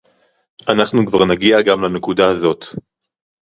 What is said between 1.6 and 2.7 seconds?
גם לנקודה הזאת